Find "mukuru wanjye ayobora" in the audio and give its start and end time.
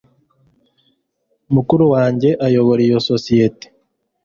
1.53-2.81